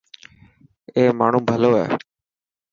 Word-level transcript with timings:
اي 0.95 1.03
ماڻهو 1.19 1.39
ڀلو 1.47 1.71
هي. 1.79 1.85